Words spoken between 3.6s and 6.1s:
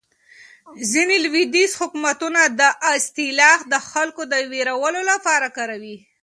د خلکو د وېرولو لپاره کاروي.